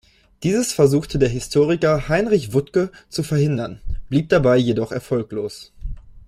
[0.41, 5.73] Dieses versuchte der Historiker Heinrich Wuttke zu verhindern, blieb dabei jedoch erfolglos.